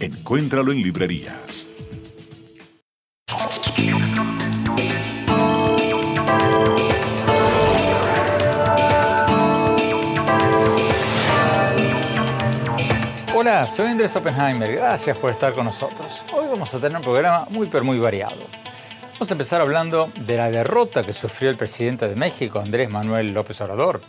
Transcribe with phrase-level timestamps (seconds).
[0.00, 1.66] Encuéntralo en librerías.
[13.34, 14.72] Hola, soy Andrés Oppenheimer.
[14.72, 16.22] Gracias por estar con nosotros.
[16.32, 18.36] Hoy vamos a tener un programa muy pero muy variado.
[19.14, 23.34] Vamos a empezar hablando de la derrota que sufrió el presidente de México, Andrés Manuel
[23.34, 24.00] López Obrador,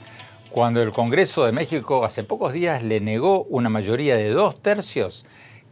[0.51, 5.25] cuando el Congreso de México hace pocos días le negó una mayoría de dos tercios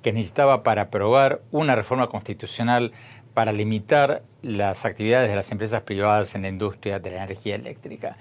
[0.08, 2.94] que necesitaba para aprobar una reforma constitucional
[3.34, 8.16] para limitar las actividades de las empresas privadas en la industria de la energía eléctrica.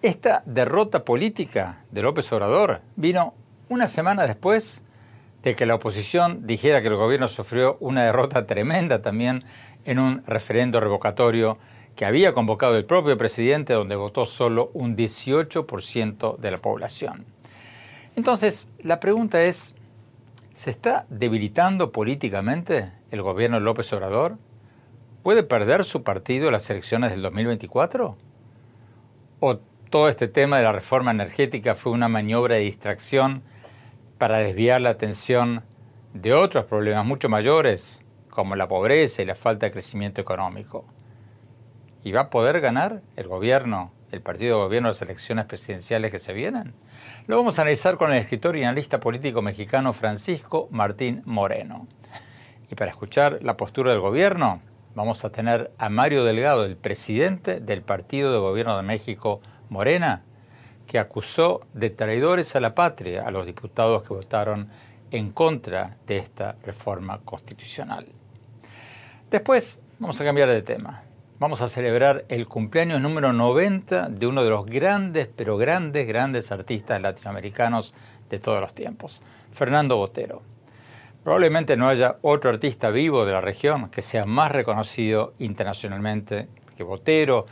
[0.00, 3.34] Esta derrota política de López Obrador vino
[3.68, 4.82] una semana después
[5.42, 9.44] de que la oposición dijera que el gobierno sufrió una derrota tremenda también
[9.84, 11.58] en un referendo revocatorio
[11.96, 17.26] que había convocado el propio presidente donde votó solo un 18% de la población.
[18.16, 19.74] Entonces, la pregunta es,
[20.56, 24.38] ¿se está debilitando políticamente el gobierno López Obrador?
[25.22, 28.16] ¿Puede perder su partido las elecciones del 2024?
[29.40, 29.58] ¿O
[29.90, 33.42] todo este tema de la reforma energética fue una maniobra de distracción
[34.16, 35.62] para desviar la atención
[36.14, 40.86] de otros problemas mucho mayores, como la pobreza y la falta de crecimiento económico.
[42.02, 46.18] ¿Y va a poder ganar el gobierno, el partido de gobierno, las elecciones presidenciales que
[46.18, 46.72] se vienen?
[47.26, 51.88] Lo vamos a analizar con el escritor y analista político mexicano Francisco Martín Moreno.
[52.70, 54.62] Y para escuchar la postura del gobierno,
[54.94, 60.22] vamos a tener a Mario Delgado, el presidente del Partido de Gobierno de México, Morena,
[60.86, 64.68] que acusó de traidores a la patria a los diputados que votaron
[65.10, 68.06] en contra de esta reforma constitucional.
[69.32, 71.02] Después vamos a cambiar de tema.
[71.38, 76.50] Vamos a celebrar el cumpleaños número 90 de uno de los grandes, pero grandes, grandes
[76.50, 77.92] artistas latinoamericanos
[78.30, 79.20] de todos los tiempos,
[79.52, 80.40] Fernando Botero.
[81.22, 86.82] Probablemente no haya otro artista vivo de la región que sea más reconocido internacionalmente que
[86.82, 87.44] Botero,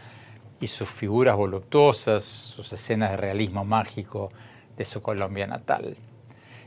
[0.61, 4.33] y sus figuras voluptuosas, sus escenas de realismo mágico
[4.79, 5.95] de su Colombia natal.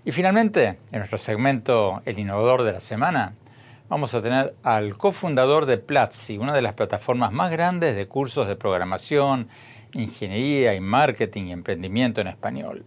[0.06, 3.34] Y finalmente, en nuestro segmento El Innovador de la Semana,
[3.90, 8.48] vamos a tener al cofundador de Platzi, una de las plataformas más grandes de cursos
[8.48, 9.48] de programación,
[9.94, 12.86] ingeniería y marketing y emprendimiento en español.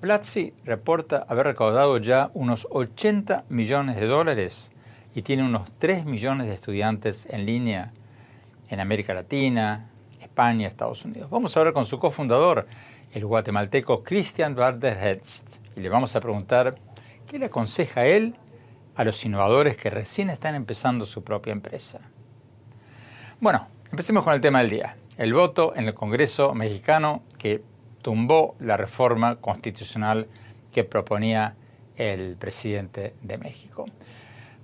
[0.00, 4.72] Platzi reporta haber recaudado ya unos 80 millones de dólares
[5.14, 7.92] y tiene unos 3 millones de estudiantes en línea
[8.68, 11.30] en América Latina, España, Estados Unidos.
[11.30, 12.66] Vamos a hablar con su cofundador,
[13.12, 16.74] el guatemalteco Christian Hetzt, y le vamos a preguntar
[17.28, 18.34] qué le aconseja él
[18.94, 22.00] a los innovadores que recién están empezando su propia empresa.
[23.40, 27.62] Bueno, empecemos con el tema del día, el voto en el Congreso mexicano que
[28.02, 30.28] tumbó la reforma constitucional
[30.72, 31.54] que proponía
[31.96, 33.86] el presidente de México.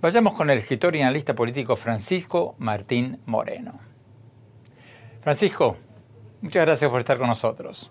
[0.00, 3.81] Vayamos con el escritor y analista político Francisco Martín Moreno.
[5.22, 5.76] Francisco,
[6.40, 7.90] muchas gracias por estar con nosotros.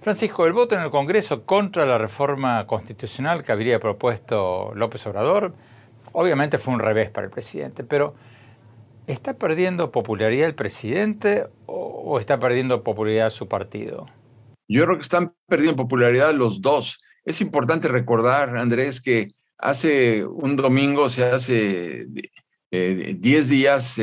[0.00, 5.54] Francisco, el voto en el Congreso contra la reforma constitucional que habría propuesto López Obrador,
[6.18, 8.16] obviamente fue un revés para el presidente, pero
[9.06, 14.08] ¿está perdiendo popularidad el presidente o está perdiendo popularidad su partido?
[14.66, 17.00] Yo creo que están perdiendo popularidad los dos.
[17.24, 22.08] Es importante recordar, Andrés, que hace un domingo, o sea, hace
[22.72, 24.00] 10 días,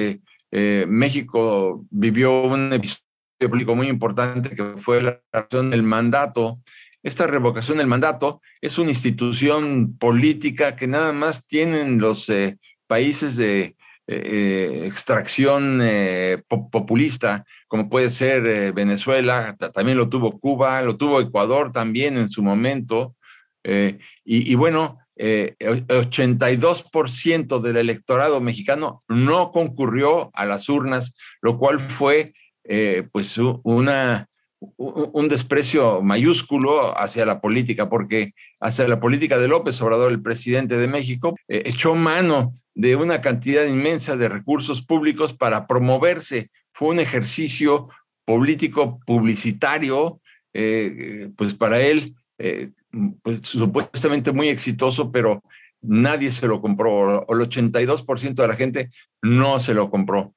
[0.51, 3.01] México vivió un episodio
[3.50, 6.59] político muy importante que fue la revocación del mandato.
[7.05, 12.31] Esta revocación del mandato es una institución política que nada más tienen los
[12.87, 13.75] países de
[14.07, 21.19] eh, extracción eh, populista, como puede ser eh, Venezuela, también lo tuvo Cuba, lo tuvo
[21.19, 23.15] Ecuador también en su momento.
[23.63, 32.33] Y, y, bueno, 82% del electorado mexicano no concurrió a las urnas, lo cual fue
[33.11, 34.29] pues una,
[34.77, 40.77] un desprecio mayúsculo hacia la política, porque hacia la política de López Obrador, el presidente
[40.77, 46.50] de México, eh, echó mano de una cantidad inmensa de recursos públicos para promoverse.
[46.73, 47.83] Fue un ejercicio
[48.25, 50.19] político publicitario,
[50.53, 52.71] eh, pues para él, eh,
[53.21, 55.41] pues supuestamente muy exitoso, pero
[55.81, 58.89] nadie se lo compró, el 82% de la gente
[59.21, 60.33] no se lo compró.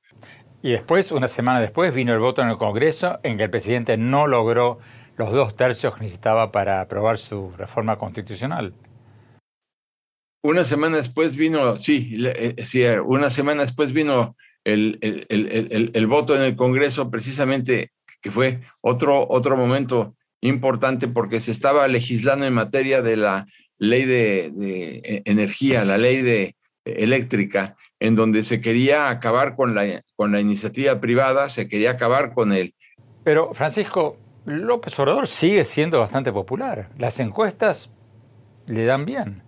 [0.63, 3.97] Y después, una semana después, vino el voto en el Congreso en que el presidente
[3.97, 4.79] no logró
[5.17, 8.75] los dos tercios que necesitaba para aprobar su reforma constitucional.
[10.43, 16.43] Una semana después vino, sí, eh, sí una semana después vino el, el, voto en
[16.43, 17.91] el Congreso, precisamente
[18.21, 23.47] que fue otro, otro momento importante porque se estaba legislando en materia de la
[23.79, 29.75] ley de, de eh, energía, la ley de eléctrica, en donde se quería acabar con
[29.75, 32.75] la, con la iniciativa privada, se quería acabar con él.
[33.25, 36.91] Pero, Francisco, López Obrador sigue siendo bastante popular.
[36.97, 37.91] Las encuestas
[38.67, 39.43] le dan bien.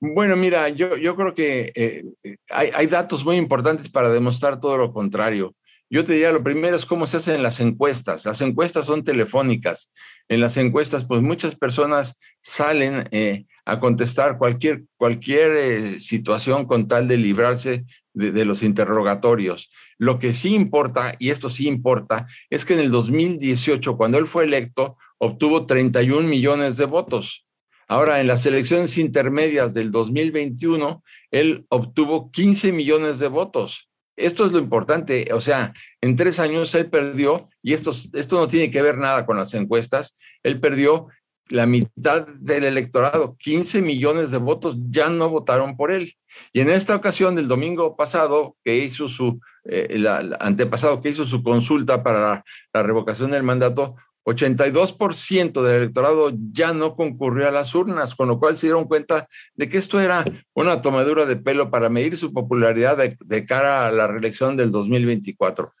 [0.00, 2.04] Bueno, mira, yo, yo creo que eh,
[2.50, 5.54] hay, hay, datos muy importantes para demostrar todo lo contrario.
[5.88, 8.24] Yo te diría, lo primero es cómo se hacen las encuestas.
[8.24, 9.92] Las encuestas son telefónicas.
[10.28, 16.86] En las encuestas, pues muchas personas salen eh, a contestar cualquier, cualquier eh, situación con
[16.86, 19.70] tal de librarse de, los interrogatorios.
[19.98, 24.26] Lo que sí importa, y esto sí importa, es que en el 2018, cuando él
[24.26, 27.46] fue electo, obtuvo 31 millones de votos.
[27.88, 33.88] Ahora, en las elecciones intermedias del 2021, él obtuvo 15 millones de votos.
[34.16, 38.46] Esto es lo importante, o sea, en tres años él perdió, y esto, esto no
[38.46, 41.08] tiene que ver nada con las encuestas, él perdió
[41.50, 46.14] la mitad del electorado, 15 millones de votos ya no votaron por él.
[46.52, 50.04] Y en esta ocasión, el domingo pasado, que hizo su, eh,
[50.40, 56.96] antepasado, que hizo su consulta para la, revocación del mandato, 82% del electorado ya no
[56.96, 60.24] concurrió a las urnas, con lo cual se dieron cuenta de que esto era
[60.54, 64.70] una tomadura de pelo para medir su popularidad de, de cara a la reelección del
[64.70, 65.74] 2024.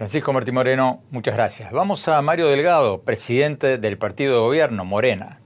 [0.00, 1.70] Francisco Martín Moreno, muchas gracias.
[1.72, 5.40] Vamos a Mario Delgado, presidente del partido de gobierno, Morena.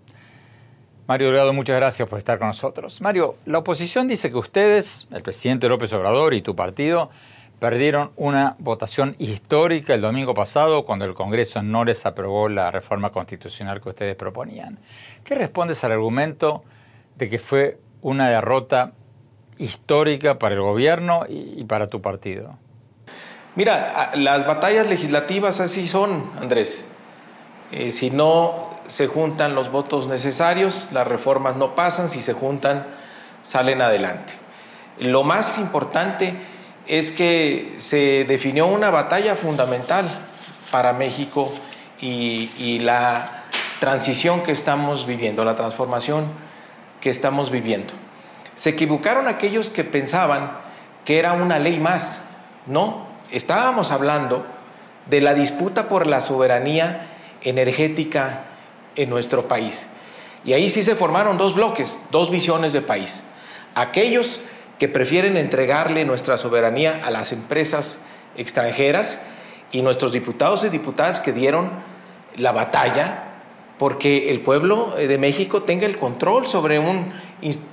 [1.09, 3.01] Mario Delgado, muchas gracias por estar con nosotros.
[3.01, 7.11] Mario, la oposición dice que ustedes, el presidente López Obrador y tu partido,
[7.59, 13.11] perdieron una votación histórica el domingo pasado cuando el Congreso no les aprobó la reforma
[13.11, 14.79] constitucional que ustedes proponían.
[15.25, 16.63] ¿Qué respondes al argumento
[17.17, 18.93] de que fue una derrota
[19.59, 22.57] histórica para el gobierno y para tu partido?
[23.57, 26.85] Mira, las batallas legislativas así son, Andrés.
[27.71, 32.85] Eh, si no se juntan los votos necesarios, las reformas no pasan, si se juntan,
[33.45, 34.35] salen adelante.
[34.99, 36.35] Lo más importante
[36.87, 40.09] es que se definió una batalla fundamental
[40.73, 41.53] para México
[42.01, 43.45] y, y la
[43.79, 46.27] transición que estamos viviendo, la transformación
[47.01, 47.95] que estamos viviendo.
[48.57, 50.53] Se equivocaron aquellos que pensaban
[51.05, 52.25] que era una ley más.
[52.67, 54.47] No, estábamos hablando
[55.07, 57.09] de la disputa por la soberanía
[57.43, 58.45] energética
[58.97, 59.89] en nuestro país.
[60.45, 63.25] Y ahí sí se formaron dos bloques, dos visiones de país.
[63.75, 64.41] Aquellos
[64.79, 68.01] que prefieren entregarle nuestra soberanía a las empresas
[68.37, 69.21] extranjeras
[69.73, 71.71] y nuestros diputados y diputadas que dieron
[72.37, 73.25] la batalla
[73.79, 77.13] porque el pueblo de México tenga el control sobre un,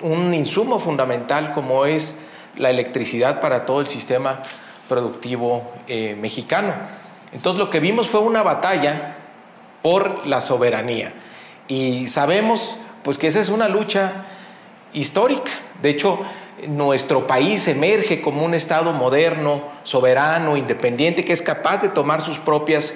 [0.02, 2.16] un insumo fundamental como es
[2.56, 4.42] la electricidad para todo el sistema
[4.92, 6.74] productivo eh, mexicano.
[7.32, 9.16] Entonces lo que vimos fue una batalla
[9.82, 11.14] por la soberanía
[11.70, 14.26] y sabemos pues que esa es una lucha
[14.92, 15.50] histórica.
[15.82, 16.20] De hecho,
[16.68, 22.40] nuestro país emerge como un Estado moderno, soberano, independiente, que es capaz de tomar sus
[22.40, 22.94] propias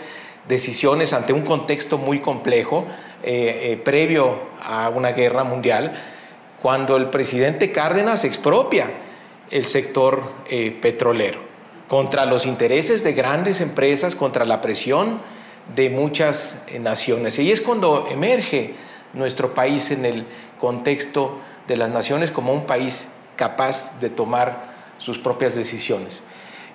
[0.49, 2.85] decisiones ante un contexto muy complejo,
[3.23, 5.93] eh, eh, previo a una guerra mundial,
[6.61, 8.91] cuando el presidente Cárdenas expropia
[9.49, 10.21] el sector
[10.81, 11.44] petrolero
[11.87, 15.19] contra los intereses de grandes empresas, contra la presión
[15.75, 17.39] de muchas eh, naciones.
[17.39, 18.75] Y es cuando emerge
[19.13, 20.25] nuestro país en el
[20.59, 26.23] contexto de las naciones como un país capaz de tomar sus propias decisiones.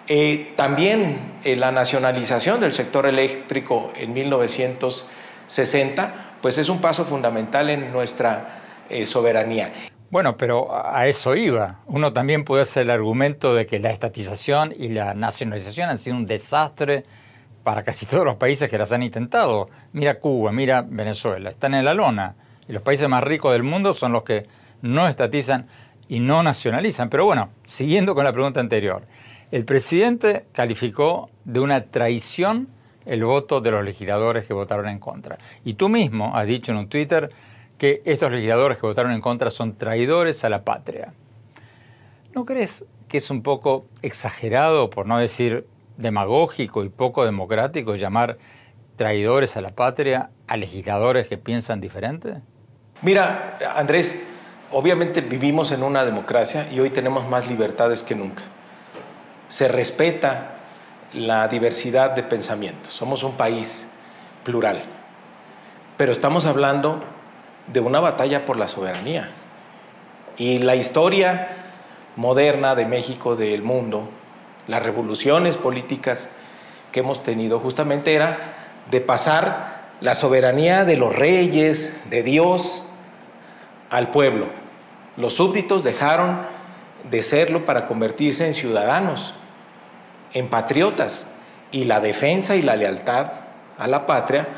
[0.08, 7.70] Eh, también eh, la nacionalización del sector eléctrico en 1960, pues es un paso fundamental
[7.70, 8.56] en nuestra
[9.04, 9.89] soberanía.
[10.10, 11.78] Bueno, pero a eso iba.
[11.86, 16.16] Uno también puede hacer el argumento de que la estatización y la nacionalización han sido
[16.16, 17.04] un desastre
[17.62, 19.70] para casi todos los países que las han intentado.
[19.92, 22.34] Mira Cuba, mira Venezuela, están en la lona.
[22.68, 24.48] Y los países más ricos del mundo son los que
[24.82, 25.68] no estatizan
[26.08, 27.08] y no nacionalizan.
[27.08, 29.02] Pero bueno, siguiendo con la pregunta anterior,
[29.52, 32.66] el presidente calificó de una traición
[33.06, 35.38] el voto de los legisladores que votaron en contra.
[35.64, 37.30] Y tú mismo has dicho en un Twitter
[37.80, 41.14] que estos legisladores que votaron en contra son traidores a la patria.
[42.34, 48.36] ¿No crees que es un poco exagerado, por no decir demagógico y poco democrático, llamar
[48.96, 52.42] traidores a la patria a legisladores que piensan diferente?
[53.00, 54.22] Mira, Andrés,
[54.72, 58.42] obviamente vivimos en una democracia y hoy tenemos más libertades que nunca.
[59.48, 60.50] Se respeta
[61.14, 62.92] la diversidad de pensamientos.
[62.92, 63.88] Somos un país
[64.44, 64.82] plural.
[65.96, 67.02] Pero estamos hablando
[67.72, 69.30] de una batalla por la soberanía.
[70.36, 71.48] Y la historia
[72.16, 74.08] moderna de México, del mundo,
[74.66, 76.28] las revoluciones políticas
[76.92, 78.38] que hemos tenido, justamente era
[78.90, 82.82] de pasar la soberanía de los reyes, de Dios,
[83.90, 84.46] al pueblo.
[85.16, 86.46] Los súbditos dejaron
[87.10, 89.34] de serlo para convertirse en ciudadanos,
[90.32, 91.26] en patriotas,
[91.72, 93.32] y la defensa y la lealtad
[93.78, 94.48] a la patria,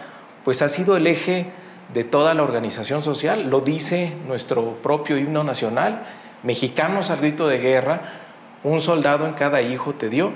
[0.45, 1.51] pues ha sido el eje
[1.95, 6.05] de toda la organización social, lo dice nuestro propio himno nacional,
[6.43, 8.01] mexicanos al grito de guerra,
[8.65, 10.33] un soldado en cada hijo te dio.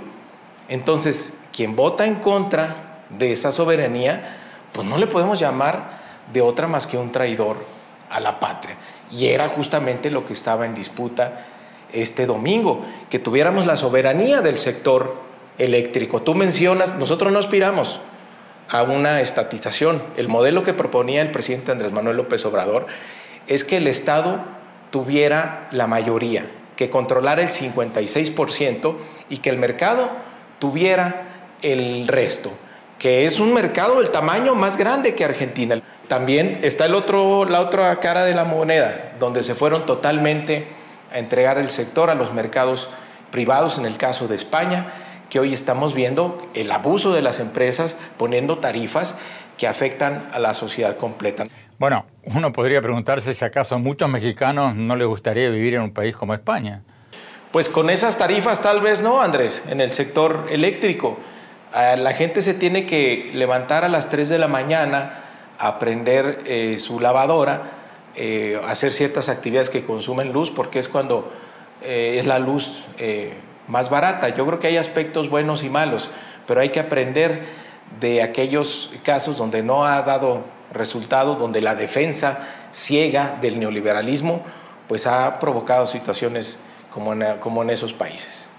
[0.68, 4.36] Entonces, quien vota en contra de esa soberanía,
[4.72, 5.98] pues no le podemos llamar
[6.32, 7.56] de otra más que un traidor
[8.10, 8.76] a la patria.
[9.10, 11.46] Y era justamente lo que estaba en disputa
[11.92, 15.16] este domingo, que tuviéramos la soberanía del sector
[15.56, 16.22] eléctrico.
[16.22, 18.00] Tú mencionas, nosotros no aspiramos
[18.68, 20.02] a una estatización.
[20.16, 22.86] El modelo que proponía el presidente Andrés Manuel López Obrador
[23.46, 24.40] es que el Estado
[24.90, 26.46] tuviera la mayoría,
[26.76, 28.96] que controlara el 56%
[29.28, 30.10] y que el mercado
[30.58, 31.22] tuviera
[31.62, 32.52] el resto,
[32.98, 35.80] que es un mercado del tamaño más grande que Argentina.
[36.08, 40.68] También está el otro, la otra cara de la moneda, donde se fueron totalmente
[41.12, 42.88] a entregar el sector a los mercados
[43.30, 44.92] privados, en el caso de España,
[45.30, 49.16] que hoy estamos viendo el abuso de las empresas poniendo tarifas
[49.58, 51.44] que afectan a la sociedad completa.
[51.78, 55.92] Bueno, uno podría preguntarse si acaso a muchos mexicanos no les gustaría vivir en un
[55.92, 56.82] país como España.
[57.52, 61.18] Pues con esas tarifas tal vez no, Andrés, en el sector eléctrico.
[61.72, 65.22] La gente se tiene que levantar a las 3 de la mañana
[65.58, 67.70] aprender eh, su lavadora,
[68.14, 71.30] eh, hacer ciertas actividades que consumen luz, porque es cuando
[71.82, 72.84] eh, es la luz
[73.68, 74.28] más barata.
[74.30, 76.08] Yo creo que hay aspectos buenos y malos,
[76.46, 77.42] pero hay que aprender
[78.00, 82.38] de aquellos casos donde no ha dado resultado, donde la defensa
[82.72, 84.42] ciega del neoliberalismo
[84.88, 88.50] pues ha provocado situaciones como como en esos países.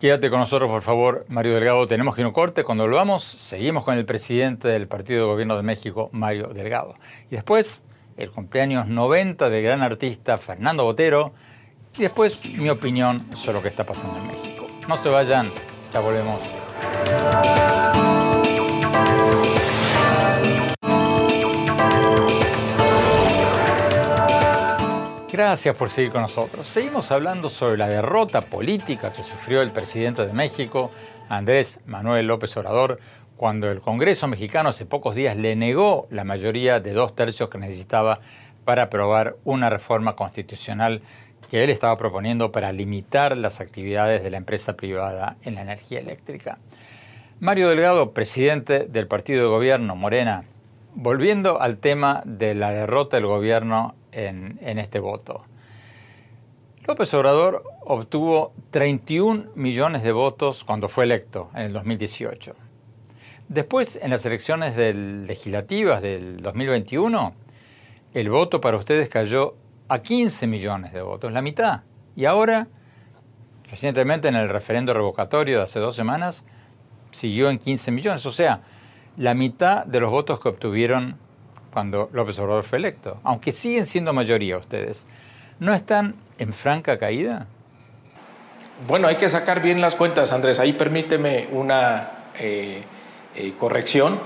[0.00, 1.86] Quédate con nosotros, por favor, Mario Delgado.
[1.86, 2.64] Tenemos que ir a un corte.
[2.64, 6.96] Cuando volvamos, seguimos con el presidente del Partido de Gobierno de México, Mario Delgado.
[7.30, 7.82] Y después,
[8.18, 11.32] el cumpleaños 90 del gran artista Fernando Botero.
[11.98, 14.66] Y después, mi opinión sobre lo que está pasando en México.
[14.86, 15.46] No se vayan,
[15.92, 16.40] ya volvemos.
[25.32, 26.66] Gracias por seguir con nosotros.
[26.66, 30.90] Seguimos hablando sobre la derrota política que sufrió el presidente de México,
[31.30, 33.00] Andrés Manuel López Obrador,
[33.36, 37.58] cuando el Congreso mexicano hace pocos días le negó la mayoría de dos tercios que
[37.58, 38.20] necesitaba
[38.64, 41.02] para aprobar una reforma constitucional
[41.50, 46.00] que él estaba proponiendo para limitar las actividades de la empresa privada en la energía
[46.00, 46.58] eléctrica.
[47.38, 50.44] Mario Delgado, presidente del partido de gobierno Morena,
[50.94, 55.44] volviendo al tema de la derrota del gobierno en, este voto.
[56.86, 62.54] López Obrador obtuvo 31 millones de votos cuando fue electo en el 2018.
[63.48, 67.34] Después, en las elecciones legislativas del 2021,
[68.14, 69.56] el voto para ustedes cayó
[69.88, 71.80] a 15 millones de votos, la mitad.
[72.14, 72.66] Y ahora,
[73.70, 76.44] recientemente en el referendo revocatorio de hace dos semanas,
[77.10, 78.26] siguió en 15 millones.
[78.26, 78.60] O sea,
[79.16, 81.16] la mitad de los votos que obtuvieron
[81.72, 85.06] cuando López Obrador fue electo, aunque siguen siendo mayoría ustedes,
[85.58, 87.46] ¿no están en franca caída?
[88.88, 90.58] Bueno, hay que sacar bien las cuentas, Andrés.
[90.58, 92.82] Ahí permíteme una eh,
[93.34, 94.18] eh, corrección.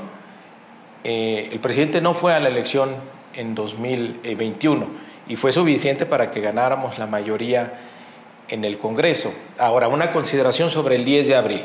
[1.03, 2.91] Eh, el presidente no fue a la elección
[3.35, 7.75] en 2021 y fue suficiente para que ganáramos la mayoría
[8.49, 9.33] en el Congreso.
[9.59, 11.63] Ahora, una consideración sobre el 10 de abril.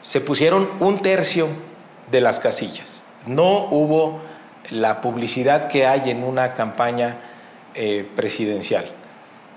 [0.00, 1.46] Se pusieron un tercio
[2.10, 3.04] de las casillas.
[3.26, 4.18] No hubo
[4.70, 7.18] la publicidad que hay en una campaña
[7.76, 8.86] eh, presidencial.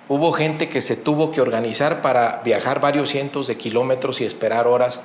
[0.10, 4.68] Hubo gente que se tuvo que organizar para viajar varios cientos de kilómetros y esperar
[4.68, 5.02] horas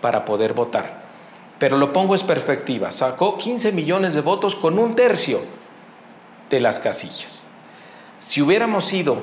[0.00, 0.94] para poder votar.
[1.60, 5.42] Pero lo pongo en perspectiva, sacó 15 millones de votos con un tercio
[6.50, 7.47] de las casillas.
[8.18, 9.22] Si hubiéramos ido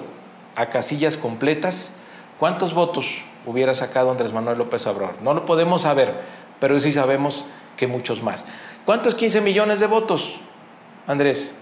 [0.56, 1.92] a casillas completas,
[2.40, 3.08] ¿cuántos votos
[3.46, 5.22] hubiera sacado Andrés Manuel López Obrador?
[5.22, 6.14] No lo podemos saber,
[6.60, 8.46] pero sí sabemos que muchos más.
[8.86, 10.40] ¿Cuántos 15 millones de votos,
[11.08, 11.54] Andrés?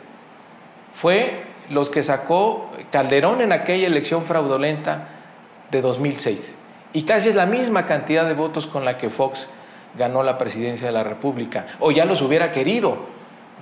[0.94, 5.08] Fue los que sacó Calderón en aquella elección fraudulenta
[5.72, 6.56] de 2006.
[6.94, 9.48] Y casi es la misma cantidad de votos con la que Fox
[9.98, 11.66] ganó la presidencia de la República.
[11.80, 12.98] O ya los hubiera querido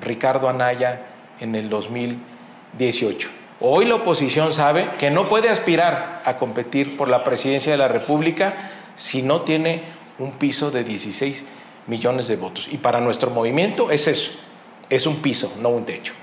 [0.01, 1.05] Ricardo Anaya
[1.39, 3.40] en el 2018.
[3.63, 7.87] Hoy la oposición sabe que no puede aspirar a competir por la presidencia de la
[7.87, 9.83] República si no tiene
[10.17, 11.45] un piso de 16
[11.85, 12.67] millones de votos.
[12.71, 14.31] Y para nuestro movimiento es eso,
[14.89, 16.13] es un piso, no un techo.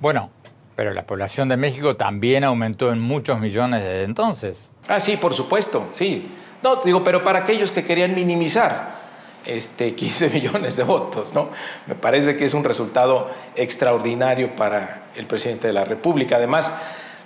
[0.00, 0.30] Bueno,
[0.74, 4.72] pero la población de México también aumentó en muchos millones desde entonces.
[4.88, 6.30] Ah, sí, por supuesto, sí.
[6.62, 9.07] No, digo, pero para aquellos que querían minimizar
[9.44, 11.50] este, 15 millones de votos, ¿no?
[11.86, 16.36] Me parece que es un resultado extraordinario para el presidente de la República.
[16.36, 16.72] Además,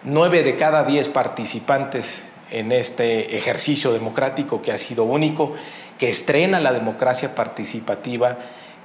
[0.05, 5.55] nueve de cada diez participantes en este ejercicio democrático que ha sido único,
[5.99, 8.39] que estrena la democracia participativa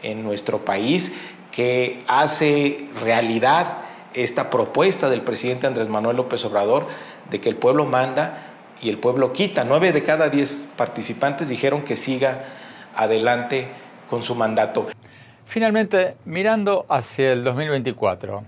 [0.03, 1.11] en nuestro país,
[1.51, 3.79] que hace realidad
[4.13, 6.87] esta propuesta del presidente Andrés Manuel López Obrador
[7.29, 8.47] de que el pueblo manda
[8.81, 9.63] y el pueblo quita.
[9.63, 12.45] Nueve de cada diez participantes dijeron que siga
[12.97, 13.67] adelante
[14.09, 14.87] con su mandato.
[15.45, 18.43] Finalmente, mirando hacia el 2024,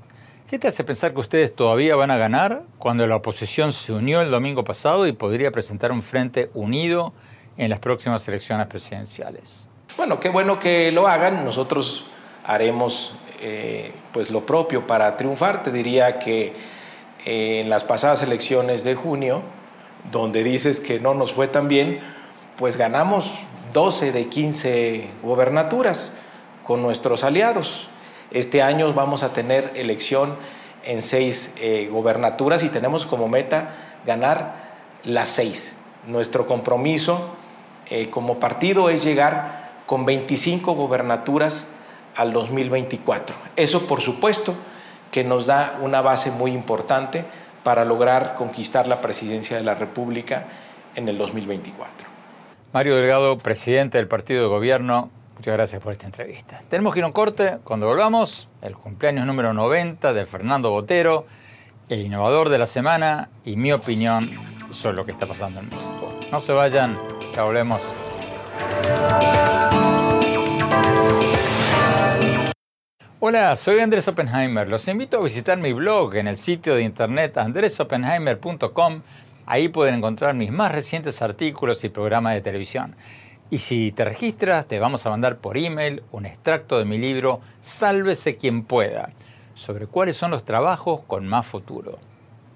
[0.49, 4.21] ¿qué te hace pensar que ustedes todavía van a ganar cuando la oposición se unió
[4.21, 7.13] el domingo pasado y podría presentar un frente unido
[7.57, 9.67] en las próximas elecciones presidenciales?
[9.95, 11.45] Bueno, qué bueno que lo hagan.
[11.45, 12.05] Nosotros
[12.45, 15.63] haremos eh, pues lo propio para triunfar.
[15.63, 16.53] Te diría que
[17.25, 19.41] eh, en las pasadas elecciones de junio,
[20.11, 22.01] donde dices que no nos fue tan bien,
[22.57, 23.31] pues ganamos
[23.73, 26.13] 12 de 15 gobernaturas
[26.63, 27.87] con nuestros aliados.
[28.31, 30.35] Este año vamos a tener elección
[30.83, 34.69] en seis eh, gobernaturas y tenemos como meta ganar
[35.03, 35.75] las seis.
[36.07, 37.35] Nuestro compromiso
[38.11, 41.65] como partido es llegar con 25 gobernaturas
[42.15, 43.35] al 2024.
[43.55, 44.53] Eso, por supuesto,
[45.11, 47.25] que nos da una base muy importante
[47.63, 50.45] para lograr conquistar la presidencia de la República
[50.95, 52.18] en el 2024.
[52.71, 56.61] Mario Delgado, presidente del partido de gobierno, muchas gracias por esta entrevista.
[56.69, 57.57] Tenemos que ir a un corte.
[57.63, 61.25] Cuando volvamos, el cumpleaños número 90 de Fernando Botero,
[61.89, 64.29] el innovador de la semana y mi opinión
[64.71, 66.13] sobre lo que está pasando en México.
[66.31, 66.95] No se vayan,
[67.35, 67.81] ya volvemos.
[73.21, 74.69] Hola, soy Andrés Oppenheimer.
[74.69, 79.01] Los invito a visitar mi blog en el sitio de internet andresoppenheimer.com.
[79.49, 82.95] Ahí pueden encontrar mis más recientes artículos y programas de televisión.
[83.49, 87.41] Y si te registras, te vamos a mandar por email un extracto de mi libro
[87.59, 89.09] Sálvese quien pueda,
[89.55, 91.97] sobre cuáles son los trabajos con más futuro.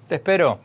[0.08, 0.60] Te espero.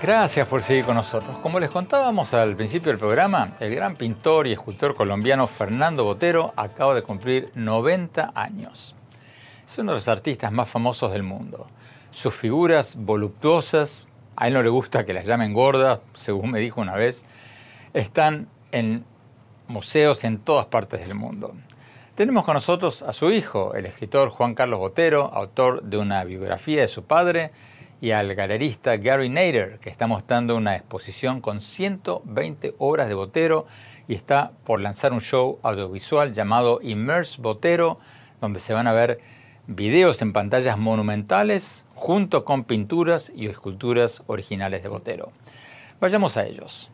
[0.00, 1.38] Gracias por seguir con nosotros.
[1.42, 6.52] Como les contábamos al principio del programa, el gran pintor y escultor colombiano Fernando Botero
[6.54, 8.94] acaba de cumplir 90 años.
[9.66, 11.66] Es uno de los artistas más famosos del mundo.
[12.10, 16.80] Sus figuras voluptuosas, a él no le gusta que las llamen gordas, según me dijo
[16.80, 17.24] una vez,
[17.94, 19.04] están en
[19.68, 21.54] museos en todas partes del mundo.
[22.16, 26.80] Tenemos con nosotros a su hijo, el escritor Juan Carlos Botero, autor de una biografía
[26.80, 27.52] de su padre,
[28.00, 33.66] y al galerista Gary Nader, que está mostrando una exposición con 120 obras de Botero
[34.08, 37.98] y está por lanzar un show audiovisual llamado Immerse Botero,
[38.40, 39.20] donde se van a ver
[39.70, 45.32] videos en pantallas monumentales junto con pinturas y esculturas originales de Botero.
[46.00, 46.90] Vayamos a ellos.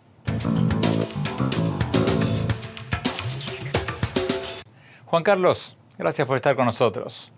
[5.06, 7.32] Juan Carlos, gracias por estar con nosotros.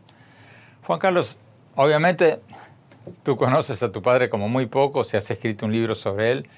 [0.87, 1.37] Juan Carlos,
[1.74, 2.40] obviamente
[3.22, 6.48] Tú conoces a tu padre como muy poco, si has escrito un libro sobre él.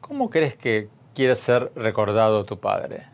[0.00, 3.06] ¿Cómo crees que quiere ser recordado tu padre?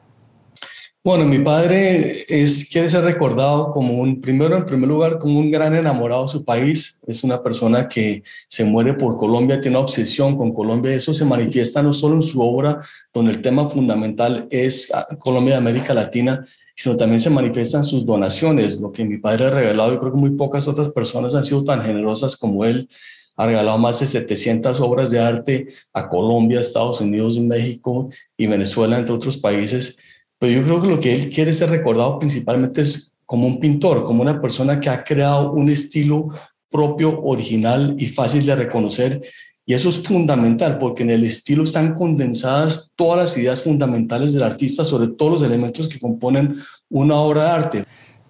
[1.05, 5.51] Bueno, mi padre es, quiere ser recordado como un, primero, en primer lugar, como un
[5.51, 7.01] gran enamorado de su país.
[7.07, 10.93] Es una persona que se muere por Colombia, tiene una obsesión con Colombia.
[10.93, 12.81] Eso se manifiesta no solo en su obra,
[13.15, 18.05] donde el tema fundamental es ah, Colombia y América Latina, sino también se manifiestan sus
[18.05, 19.93] donaciones, lo que mi padre ha regalado.
[19.93, 22.89] Yo creo que muy pocas otras personas han sido tan generosas como él.
[23.37, 28.99] Ha regalado más de 700 obras de arte a Colombia, Estados Unidos, México y Venezuela,
[28.99, 29.97] entre otros países.
[30.39, 34.05] Pero yo creo que lo que él quiere ser recordado principalmente es como un pintor,
[34.05, 36.29] como una persona que ha creado un estilo
[36.71, 39.21] propio, original y fácil de reconocer.
[39.67, 44.45] Y eso es fundamental porque en el estilo están condensadas todas las ideas fundamentales del
[44.45, 46.55] artista sobre todos los elementos que componen
[46.89, 47.85] una obra de arte.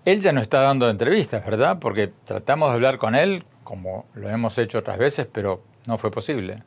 [0.04, 1.78] Él ya no está dando entrevistas, ¿verdad?
[1.78, 6.10] Porque tratamos de hablar con él como lo hemos hecho otras veces, pero no fue
[6.10, 6.62] posible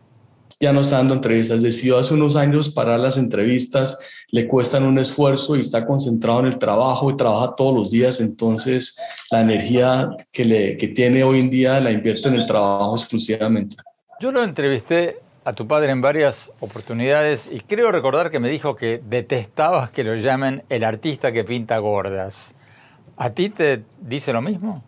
[0.61, 1.61] ya no está dando entrevistas.
[1.61, 3.97] Decidió hace unos años parar las entrevistas,
[4.29, 8.19] le cuestan un esfuerzo y está concentrado en el trabajo y trabaja todos los días.
[8.19, 8.95] Entonces,
[9.31, 13.75] la energía que, le, que tiene hoy en día la invierte en el trabajo exclusivamente.
[14.19, 18.75] Yo lo entrevisté a tu padre en varias oportunidades y creo recordar que me dijo
[18.75, 22.53] que detestabas que lo llamen el artista que pinta gordas.
[23.17, 24.83] ¿A ti te dice lo mismo?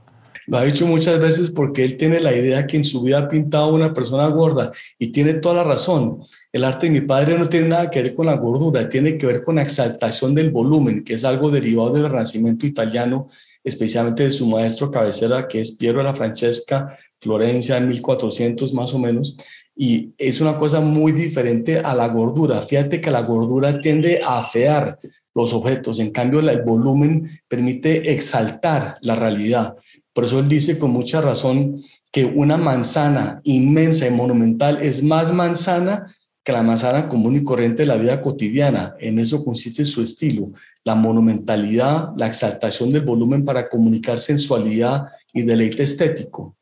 [0.48, 3.28] Lo ha dicho muchas veces porque él tiene la idea que en su vida ha
[3.28, 6.20] pintado una persona gorda y tiene toda la razón.
[6.52, 9.26] El arte de mi padre no tiene nada que ver con la gordura, tiene que
[9.26, 13.28] ver con la exaltación del volumen, que es algo derivado del Renacimiento italiano,
[13.64, 18.94] especialmente de su maestro cabecera, que es Piero de la Francesca, Florencia, en 1400 más
[18.94, 19.38] o menos.
[19.76, 22.62] Y es una cosa muy diferente a la gordura.
[22.62, 25.00] Fíjate que la gordura tiende a afear
[25.34, 29.74] los objetos, en cambio el volumen permite exaltar la realidad.
[30.14, 35.34] Por eso él dice con mucha razón que una manzana inmensa y monumental es más
[35.34, 38.96] manzana que la manzana común y corriente de la vida cotidiana.
[39.00, 40.50] En eso consiste su estilo,
[40.84, 46.56] la monumentalidad, la exaltación del volumen para comunicar sensualidad y deleite estético.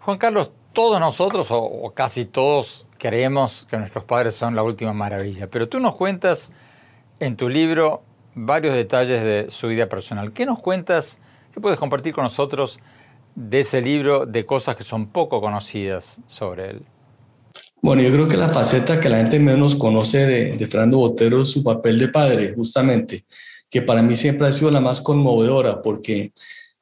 [0.00, 5.48] Juan Carlos, todos nosotros, o, casi todos, creemos que nuestros padres son la última maravilla,
[5.48, 6.50] pero tú nos cuentas
[7.18, 8.02] en tu libro
[8.34, 10.32] varios detalles de su vida personal.
[10.32, 11.18] ¿Qué nos cuentas
[11.52, 12.78] ¿Qué puedes compartir con nosotros
[13.34, 16.82] de ese libro de cosas que son poco conocidas sobre él?
[17.82, 21.42] Bueno, yo creo que la faceta que la gente menos conoce de, de Fernando Botero
[21.42, 23.24] es su papel de padre, justamente,
[23.68, 26.32] que para mí siempre ha sido la más conmovedora, porque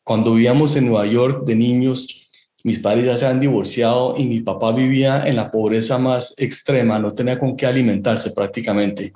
[0.03, 2.29] cuando vivíamos en Nueva York de niños,
[2.63, 6.99] mis padres ya se han divorciado y mi papá vivía en la pobreza más extrema,
[6.99, 9.13] no tenía con qué alimentarse prácticamente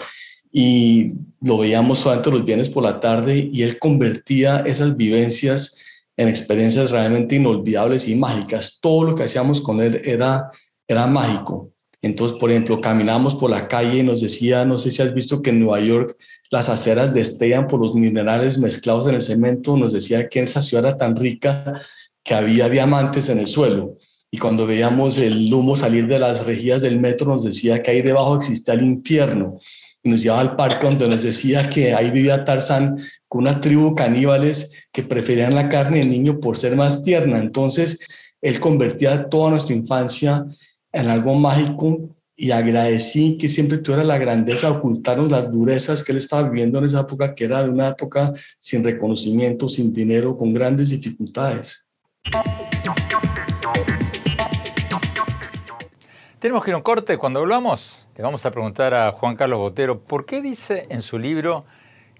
[0.52, 5.76] y lo veíamos solamente los viernes por la tarde y él convertía esas vivencias
[6.16, 8.78] en experiencias realmente inolvidables y mágicas.
[8.80, 10.50] Todo lo que hacíamos con él era,
[10.86, 11.70] era mágico.
[12.02, 15.40] Entonces, por ejemplo, caminamos por la calle y nos decía, no sé si has visto
[15.40, 16.16] que en Nueva York
[16.50, 20.84] las aceras destellan por los minerales mezclados en el cemento, nos decía que esa ciudad
[20.84, 21.80] era tan rica
[22.22, 23.96] que había diamantes en el suelo.
[24.30, 28.02] Y cuando veíamos el humo salir de las rejillas del metro, nos decía que ahí
[28.02, 29.58] debajo existía el infierno
[30.02, 32.96] y nos llevaba al parque donde nos decía que ahí vivía Tarzán
[33.28, 37.38] con una tribu caníbales que preferían la carne del niño por ser más tierna.
[37.38, 38.00] Entonces,
[38.40, 40.44] él convertía toda nuestra infancia
[40.92, 46.12] en algo mágico y agradecí que siempre tuviera la grandeza de ocultarnos las durezas que
[46.12, 50.36] él estaba viviendo en esa época, que era de una época sin reconocimiento, sin dinero,
[50.36, 51.84] con grandes dificultades.
[56.42, 57.18] Tenemos que ir a un corte.
[57.18, 61.16] Cuando hablamos, le vamos a preguntar a Juan Carlos Botero por qué dice en su
[61.16, 61.64] libro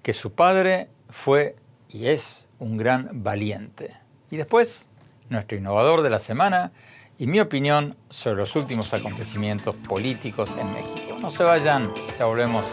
[0.00, 1.56] que su padre fue
[1.88, 3.96] y es un gran valiente.
[4.30, 4.86] Y después,
[5.28, 6.70] nuestro innovador de la semana
[7.18, 11.18] y mi opinión sobre los últimos acontecimientos políticos en México.
[11.20, 12.64] No se vayan, ya volvemos.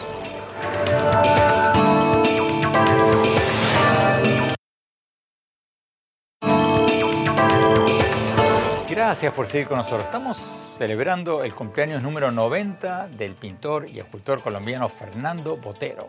[8.90, 10.02] Gracias por seguir con nosotros.
[10.02, 10.36] Estamos
[10.74, 16.08] celebrando el cumpleaños número 90 del pintor y escultor colombiano Fernando Botero,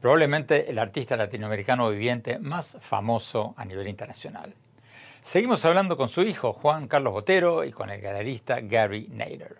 [0.00, 4.52] probablemente el artista latinoamericano viviente más famoso a nivel internacional.
[5.22, 9.58] Seguimos hablando con su hijo Juan Carlos Botero y con el galerista Gary Nader.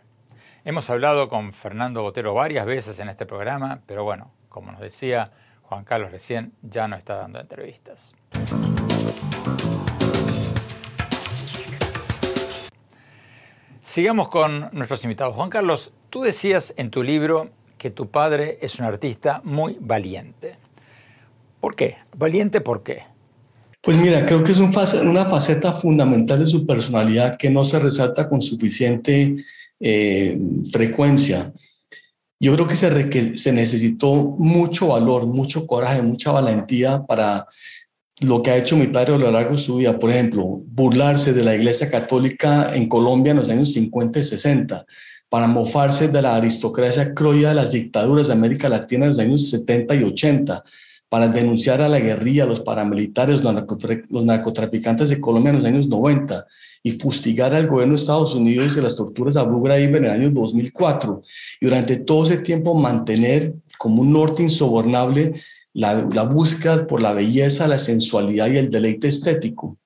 [0.64, 5.30] Hemos hablado con Fernando Botero varias veces en este programa, pero bueno, como nos decía
[5.62, 8.16] Juan Carlos recién, ya no está dando entrevistas.
[13.88, 15.34] Sigamos con nuestros invitados.
[15.34, 17.48] Juan Carlos, tú decías en tu libro
[17.78, 20.56] que tu padre es un artista muy valiente.
[21.58, 21.96] ¿Por qué?
[22.14, 23.04] ¿Valiente por qué?
[23.80, 28.28] Pues mira, creo que es una faceta fundamental de su personalidad que no se resalta
[28.28, 29.36] con suficiente
[29.80, 30.38] eh,
[30.70, 31.54] frecuencia.
[32.38, 37.46] Yo creo que se, se necesitó mucho valor, mucho coraje, mucha valentía para
[38.20, 41.32] lo que ha hecho mi padre a lo largo de su vida, por ejemplo, burlarse
[41.32, 44.86] de la Iglesia Católica en Colombia en los años 50 y 60,
[45.28, 49.50] para mofarse de la aristocracia croya de las dictaduras de América Latina en los años
[49.50, 50.64] 70 y 80,
[51.08, 55.86] para denunciar a la guerrilla, a los paramilitares, los narcotraficantes de Colombia en los años
[55.86, 56.46] 90
[56.82, 60.10] y fustigar al gobierno de Estados Unidos de las torturas a Abu Ghraib en el
[60.10, 61.22] año 2004.
[61.60, 65.34] Y durante todo ese tiempo mantener como un norte insobornable
[65.72, 69.76] la, la búsqueda por la belleza, la sensualidad y el deleite estético.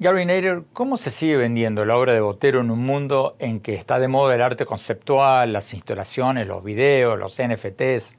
[0.00, 3.74] Gary Nader, ¿cómo se sigue vendiendo la obra de Botero en un mundo en que
[3.74, 8.16] está de moda el arte conceptual, las instalaciones, los videos, los NFTs?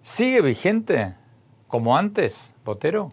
[0.00, 1.14] ¿Sigue vigente
[1.68, 3.12] como antes, Botero?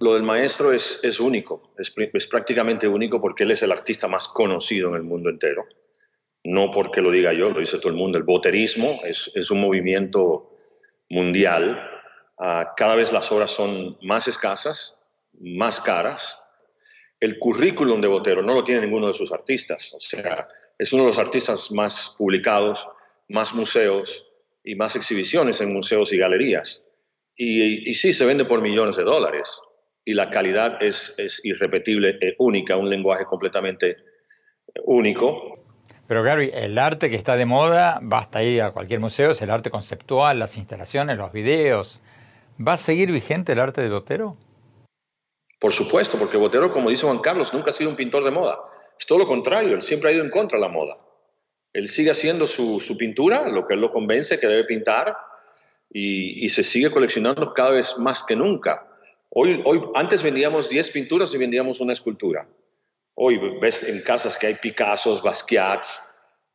[0.00, 4.08] Lo del maestro es, es único, es, es, prácticamente único porque él es el artista
[4.08, 5.66] más conocido en el mundo entero.
[6.42, 8.18] No porque lo diga yo, lo dice todo el mundo.
[8.18, 10.48] El boterismo es, es un movimiento
[11.10, 11.78] mundial.
[12.40, 14.96] Uh, cada vez las obras son más escasas,
[15.38, 16.40] más caras,
[17.20, 19.92] el currículum de Botero no lo tiene ninguno de sus artistas.
[19.92, 20.48] O sea,
[20.78, 22.88] es uno de los artistas más publicados,
[23.28, 24.26] más museos
[24.64, 26.82] y más exhibiciones en museos y galerías.
[27.36, 29.60] Y, sí, se vende por millones de dólares.
[30.04, 33.98] Y la calidad es, irrepetible, es única, un lenguaje completamente
[34.84, 35.58] único.
[36.06, 39.50] Pero Gary, el arte que está de moda, basta ir a cualquier museo, es el
[39.50, 42.00] arte conceptual, las instalaciones, los videos.
[42.66, 44.36] ¿Va a seguir vigente el arte de Botero?
[45.58, 48.60] Por supuesto, porque Botero, como dice Juan Carlos, nunca ha sido un pintor de moda.
[48.98, 50.98] Es todo lo contrario, él siempre ha ido en contra de la moda.
[51.72, 55.16] Él sigue haciendo su, pintura, lo que él lo convence que debe pintar,
[55.92, 58.86] y, se sigue coleccionando cada vez más que nunca.
[59.30, 62.46] Hoy, hoy, antes vendíamos 10 pinturas y vendíamos una escultura.
[63.14, 66.02] Hoy ves en casas que hay Picassos, Basquiats,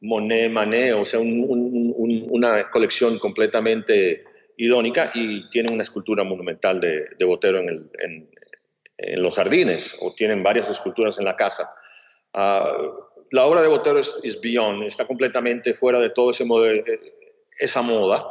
[0.01, 4.23] Monet, Manet, o sea, una colección completamente
[4.57, 8.29] idónica y tiene una escultura monumental de, Botero en,
[9.17, 11.69] los jardines o tienen varias esculturas en la casa.
[12.33, 12.77] Ah,
[13.31, 16.83] la obra de Botero es, beyond, está completamente fuera de todo ese modelo,
[17.59, 18.25] esa moda,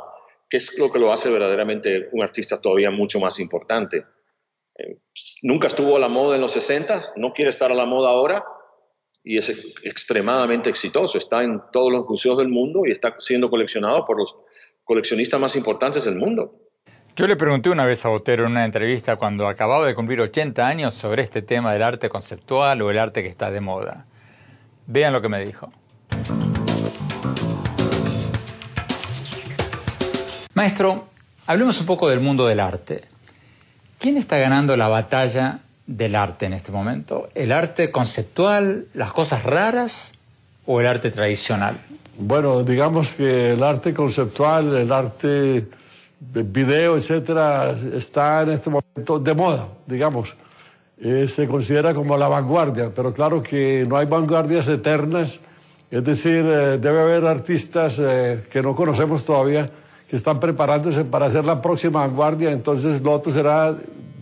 [0.49, 4.05] que es lo que lo hace verdaderamente un artista todavía mucho más importante.
[4.77, 4.99] Eh,
[5.43, 8.45] nunca estuvo a la moda en los 60, no quiere estar a la moda ahora
[9.23, 9.49] y es
[9.83, 11.19] extremadamente exitoso.
[11.19, 14.37] Está en todos los museos del mundo y está siendo coleccionado por los
[14.85, 16.55] coleccionistas más importantes del mundo.
[17.16, 20.66] Yo le pregunté una vez a Botero en una entrevista cuando acababa de cumplir 80
[20.66, 24.07] años sobre este tema del arte conceptual o el arte que está de moda.
[24.87, 25.73] Vean lo que me dijo.
[30.55, 31.09] Maestro,
[31.47, 33.05] hablemos un poco del mundo del arte.
[33.99, 37.29] ¿Quién está ganando la batalla del arte en este momento?
[37.35, 40.14] ¿El arte conceptual, las cosas raras
[40.66, 41.79] o el arte tradicional?
[42.18, 45.66] Bueno, digamos que el arte conceptual, el arte
[46.20, 50.35] video, etcétera, está en este momento de moda, digamos.
[50.96, 55.40] Eh, se considera como la vanguardia, pero claro que no hay vanguardias eternas,
[55.90, 59.68] es decir, eh, debe haber artistas eh, que no conocemos todavía
[60.09, 63.74] que están preparándose para hacer la próxima vanguardia, entonces lo otro será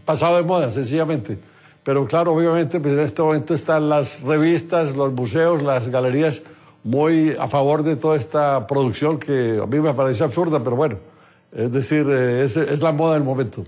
[0.06, 1.38] pasado de moda, sencillamente.
[1.84, 6.42] Pero claro, obviamente, pues en este momento están las revistas, los museos, las galerías
[6.84, 10.96] muy a favor de toda esta producción que a mí me parece absurda, pero bueno.
[11.52, 13.64] Es decir, eh, es, es la moda del momento.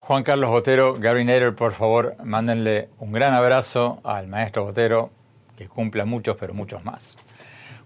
[0.00, 5.10] Juan Carlos Botero, Gary Nader, por favor, mándenle un gran abrazo al maestro Botero,
[5.56, 7.16] que cumpla muchos, pero muchos más.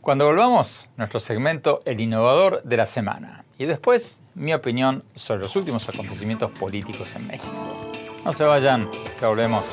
[0.01, 3.45] Cuando volvamos, nuestro segmento El Innovador de la Semana.
[3.59, 7.91] Y después, mi opinión sobre los últimos acontecimientos políticos en México.
[8.25, 8.89] No se vayan,
[9.19, 9.65] que volvemos.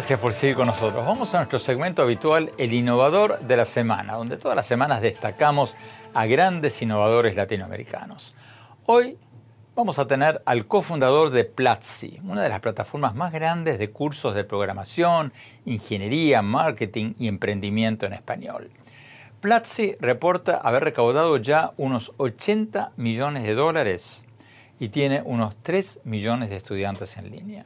[0.00, 1.04] Gracias por seguir con nosotros.
[1.04, 5.76] Vamos a nuestro segmento habitual, el innovador de la semana, donde todas las semanas destacamos
[6.14, 8.34] a grandes innovadores latinoamericanos.
[8.86, 9.18] Hoy
[9.74, 14.34] vamos a tener al cofundador de Platzi, una de las plataformas más grandes de cursos
[14.34, 15.32] de programación,
[15.64, 18.70] ingeniería, marketing y emprendimiento en español.
[19.40, 24.26] Platzi reporta haber recaudado ya unos 80 millones de dólares
[24.78, 27.64] y tiene unos 3 millones de estudiantes en línea.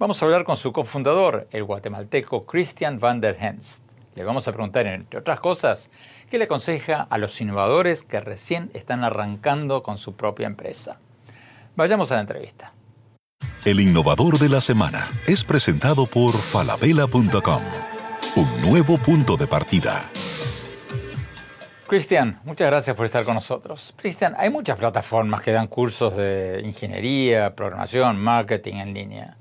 [0.00, 3.84] Vamos a hablar con su cofundador, el guatemalteco Christian van der Henst.
[4.16, 5.88] Le vamos a preguntar, entre otras cosas,
[6.28, 10.98] qué le aconseja a los innovadores que recién están arrancando con su propia empresa.
[11.76, 12.72] Vayamos a la entrevista.
[13.64, 17.62] El innovador de la semana es presentado por falabella.com,
[18.36, 20.10] un nuevo punto de partida.
[21.86, 23.94] Cristian, muchas gracias por estar con nosotros.
[23.96, 29.36] Cristian, hay muchas plataformas que dan cursos de ingeniería, programación, marketing en línea.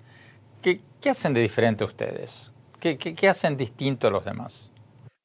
[0.62, 2.52] ¿Qué, hacen de diferente ustedes?
[2.80, 4.72] ¿Qué, hacen distinto a los demás?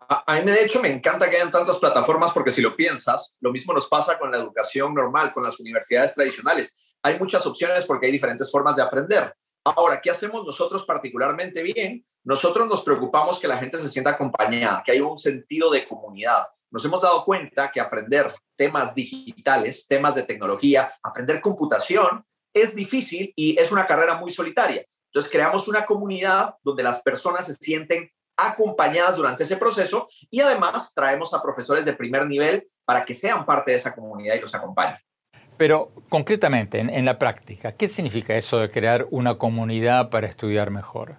[0.09, 3.53] A, mí, de hecho, me encanta que hayan tantas plataformas porque si lo piensas, lo
[3.53, 6.97] mismo nos pasa con la educación normal, con las universidades tradicionales.
[7.03, 9.35] Hay muchas opciones porque hay diferentes formas de aprender.
[9.77, 12.05] Ahora, ¿qué hacemos nosotros particularmente bien?
[12.25, 16.47] Nosotros nos preocupamos que la gente se sienta acompañada, que haya un sentido de comunidad.
[16.71, 23.33] Nos hemos dado cuenta que aprender temas digitales, temas de tecnología, aprender computación es difícil
[23.37, 24.85] y es una carrera muy solitaria.
[25.07, 30.95] Entonces creamos una comunidad donde las personas se sienten acompañadas durante ese proceso y además
[30.95, 34.55] traemos a profesores de primer nivel para que sean parte de esa comunidad y los
[34.55, 34.99] acompañen.
[35.59, 41.17] Pero concretamente, en, la práctica, ¿qué significa eso de crear una comunidad para estudiar mejor?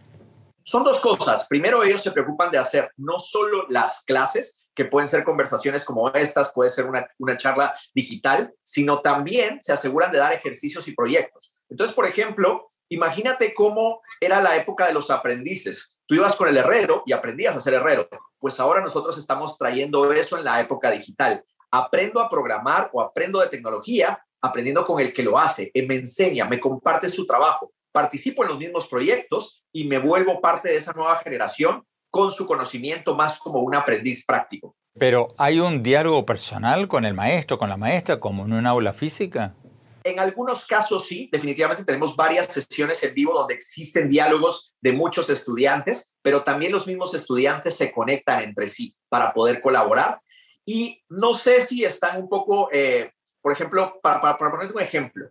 [0.64, 1.46] Son dos cosas.
[1.48, 6.10] Primero, ellos se preocupan de hacer no solo las clases, que pueden ser conversaciones como
[6.14, 10.96] estas, puede ser una, una charla digital, sino también se aseguran de dar ejercicios y
[10.96, 11.54] proyectos.
[11.70, 16.00] Entonces, por ejemplo, imagínate cómo era la época de los aprendices.
[16.06, 18.08] Tú ibas con el herrero y aprendías a ser herrero.
[18.40, 21.44] Pues ahora nosotros estamos trayendo eso en la época digital.
[21.72, 26.46] Aprendo a programar o aprendo de tecnología aprendiendo con el que lo hace, me enseña,
[26.46, 30.94] me comparte su trabajo, participo en los mismos proyectos y me vuelvo parte de esa
[30.94, 34.76] nueva generación con su conocimiento más como un aprendiz práctico.
[34.98, 38.94] Pero ¿hay un diálogo personal con el maestro, con la maestra, como en un aula
[38.94, 39.56] física?
[40.04, 45.30] En algunos casos sí, definitivamente tenemos varias sesiones en vivo donde existen diálogos de muchos
[45.30, 50.22] estudiantes, pero también los mismos estudiantes se conectan entre sí para poder colaborar.
[50.66, 55.30] Y no sé si están un poco eh, por ejemplo, para, para, ponerte un ejemplo,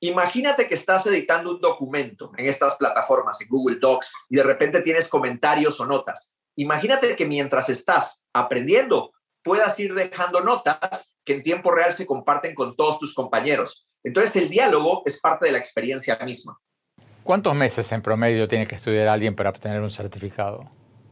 [0.00, 4.80] imagínate que estás editando un documento en estas plataformas, en Google Docs, y de repente
[4.80, 6.34] tienes comentarios o notas.
[6.56, 12.54] Imagínate que mientras estás aprendiendo, puedas ir dejando notas que en tiempo real se comparten
[12.54, 13.84] con todos tus compañeros.
[14.02, 16.58] Entonces el diálogo es parte de la experiencia misma.
[17.22, 20.68] ¿Cuántos meses en promedio tiene que estudiar alguien para obtener un certificado?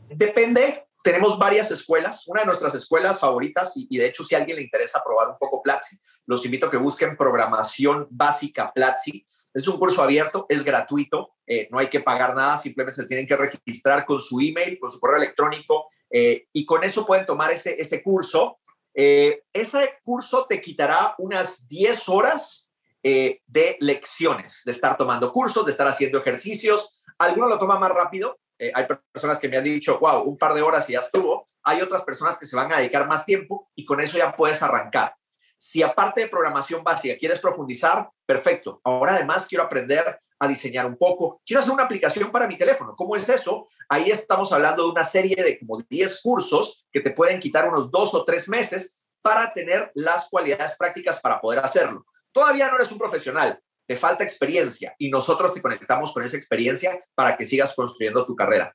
[0.08, 2.26] Depende, tenemos varias escuelas.
[2.26, 5.38] Una de nuestras escuelas favoritas, y, de hecho si a alguien le interesa probar un
[5.38, 9.26] poco Platzi, los invito a que busquen programación básica Platzi.
[9.52, 13.26] Es un curso abierto, es gratuito, eh, no hay que pagar nada, simplemente se tienen
[13.26, 17.50] que registrar con su email, con su correo electrónico, eh, y con eso pueden tomar
[17.50, 18.58] ese, ese curso.
[18.94, 22.66] Eh, ese curso te quitará unas 10 horas
[23.02, 27.02] de lecciones, de estar tomando cursos, de estar haciendo ejercicios.
[27.16, 30.52] Algunos lo toman más rápido, eh, hay personas que me han dicho, wow, un par
[30.52, 31.48] de horas y ya estuvo.
[31.62, 34.62] Hay otras personas que se van a dedicar más tiempo y con eso ya puedes
[34.62, 35.14] arrancar.
[35.56, 38.80] Si aparte de programación básica quieres profundizar, perfecto.
[38.84, 41.40] Ahora además quiero aprender a diseñar un poco.
[41.44, 42.94] Quiero hacer una aplicación para mi teléfono.
[42.96, 43.68] ¿Cómo es eso?
[43.88, 47.90] Ahí estamos hablando de una serie de como 10 cursos que te pueden quitar unos
[47.90, 52.04] dos o tres meses para tener las cualidades prácticas para poder hacerlo.
[52.32, 53.58] Todavía no eres un profesional,
[53.90, 58.36] te falta experiencia y nosotros te conectamos con esa experiencia para que sigas construyendo tu
[58.36, 58.72] carrera.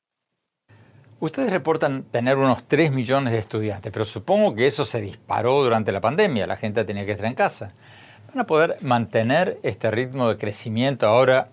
[1.20, 5.90] Ustedes reportan tener unos 3 millones de estudiantes, pero supongo que eso se disparó durante
[5.90, 7.72] la pandemia, la gente tenía que estar en casa.
[8.28, 11.48] ¿Van a poder mantener este ritmo de crecimiento ahora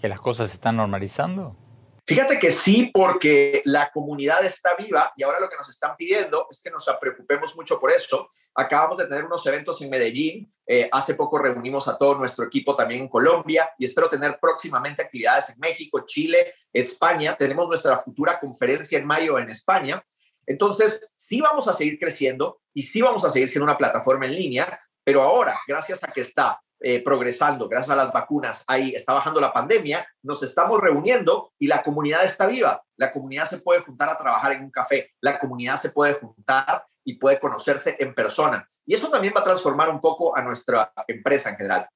[0.00, 1.54] que las cosas se están normalizando?
[2.04, 6.48] Fíjate que sí, porque la comunidad está viva y ahora lo que nos están pidiendo
[6.50, 8.28] es que nos preocupemos mucho por eso.
[8.56, 12.74] Acabamos de tener unos eventos en Medellín, eh, hace poco reunimos a todo nuestro equipo
[12.74, 17.36] también en Colombia y espero tener próximamente actividades en México, Chile, España.
[17.38, 20.04] Tenemos nuestra futura conferencia en mayo en España.
[20.44, 24.34] Entonces, sí vamos a seguir creciendo y sí vamos a seguir siendo una plataforma en
[24.34, 29.12] línea, pero ahora, gracias a que está eh, progresando, gracias a las vacunas, ahí está
[29.12, 32.82] bajando la pandemia, nos estamos reuniendo y la comunidad está viva.
[32.96, 36.84] La comunidad se puede juntar a trabajar en un café, la comunidad se puede juntar
[37.04, 38.68] y puede conocerse en persona.
[38.84, 41.88] Y eso también va a transformar un poco a nuestra empresa en general.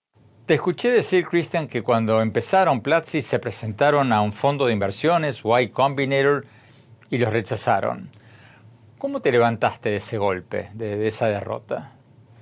[0.47, 5.43] Te escuché decir, Christian, que cuando empezaron Platzi se presentaron a un fondo de inversiones,
[5.45, 6.47] Y Combinator,
[7.11, 8.11] y los rechazaron.
[8.99, 11.96] ¿Cómo te levantaste de ese golpe, de esa derrota?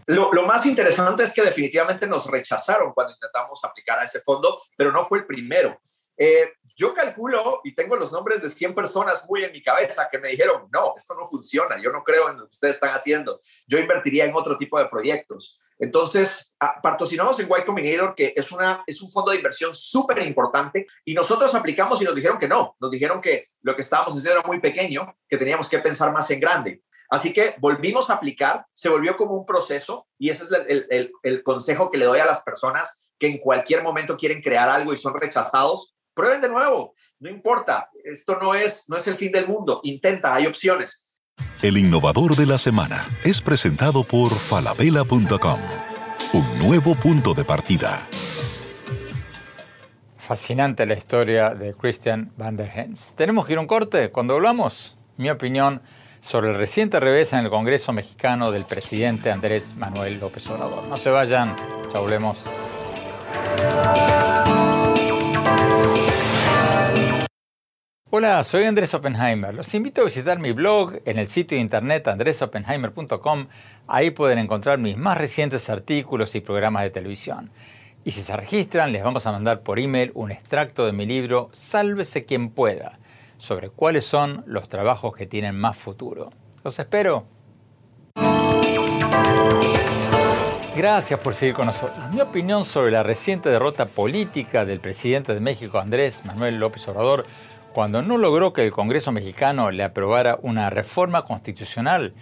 [0.07, 4.93] Lo, más interesante es que definitivamente nos rechazaron cuando intentamos aplicar a ese fondo, pero
[4.93, 5.79] no fue el primero.
[6.17, 10.19] Eh, yo calculo y tengo los nombres de 100 personas muy en mi cabeza que
[10.19, 13.40] me dijeron, no, esto no funciona, yo no creo en lo que ustedes están haciendo,
[13.67, 15.59] yo invertiría en otro tipo de proyectos.
[15.79, 20.87] Entonces, patrocinamos en White Combinator, que es, una, es un fondo de inversión súper importante,
[21.05, 24.41] y nosotros aplicamos y nos dijeron que no, nos dijeron que lo que estábamos haciendo
[24.41, 26.83] era muy pequeño, que teníamos que pensar más en grande.
[27.15, 31.89] Así que volvimos a aplicar, se volvió como un proceso y ese es el, consejo
[31.89, 35.15] que le doy a las personas que en cualquier momento quieren crear algo y son
[35.15, 35.95] rechazados.
[36.12, 40.35] Prueben de nuevo, no importa, esto no es, no es el fin del mundo, intenta,
[40.35, 41.05] hay opciones.
[41.62, 45.61] El innovador de la semana es presentado por falabella.com,
[46.33, 48.09] un nuevo punto de partida.
[50.17, 53.12] Fascinante la historia de Christian van der Hens.
[53.15, 54.11] Tenemos que ir a un corte.
[54.11, 55.83] Cuando hablamos, mi opinión
[56.25, 60.85] sobre el reciente revés en el Congreso mexicano del presidente Andrés Manuel López Obrador.
[60.85, 61.55] No se vayan,
[61.93, 62.43] ya volvemos.
[68.09, 69.53] Hola, soy Andrés Oppenheimer.
[69.53, 73.49] Los invito a visitar mi blog en el sitio internet andresoppenheimer.com.
[73.87, 77.51] Ahí pueden encontrar mis más recientes artículos y programas de televisión.
[78.03, 81.51] Y si se registran, les vamos a mandar por email un extracto de mi libro
[81.53, 82.99] Sálvese quien pueda,
[83.37, 86.30] sobre cuáles son los trabajos que tienen más futuro.
[86.62, 87.26] Los espero.
[90.76, 91.97] Gracias por seguir con nosotros.
[92.11, 97.26] Mi opinión sobre la reciente derrota política del presidente de México, Andrés Manuel López Obrador,
[97.72, 102.14] cuando no logró que el Congreso mexicano le aprobara una reforma constitucional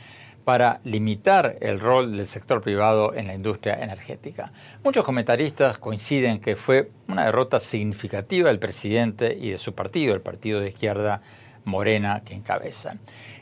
[0.44, 4.52] para limitar el rol del sector privado en la industria energética.
[4.82, 10.20] Muchos comentaristas coinciden que fue una derrota significativa del presidente y de su partido, el
[10.20, 11.22] partido de izquierda
[11.64, 12.96] Morena que encabeza.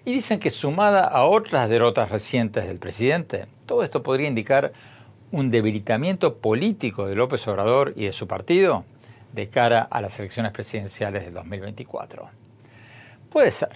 [0.04, 4.72] Y dicen que sumada a otras derrotas recientes del presidente, todo esto podría indicar
[5.30, 8.84] un debilitamiento político de López Obrador y de su partido
[9.32, 12.28] de cara a las elecciones presidenciales del 2024.
[13.30, 13.70] Puede ser.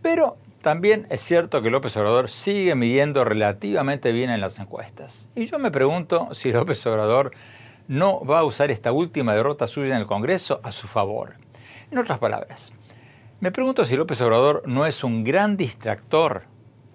[0.00, 5.28] Pero también es cierto que López Obrador sigue midiendo relativamente bien en las encuestas.
[5.36, 7.32] Y yo me pregunto si López Obrador
[7.86, 11.34] no va a usar esta última derrota suya en el Congreso a su favor.
[11.90, 12.72] En otras palabras,
[13.40, 16.44] me pregunto si López Obrador no es un gran distractor,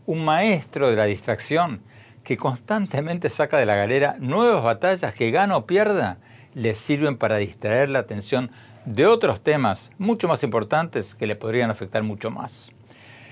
[0.08, 1.84] un maestro de la distracción,
[2.24, 6.18] que constantemente saca de la galera nuevas batallas que gana o pierda
[6.56, 8.50] le sirven para distraer la atención
[8.86, 12.72] de otros temas mucho más importantes que le podrían afectar mucho más.